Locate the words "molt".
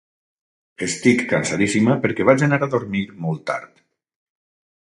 3.27-3.47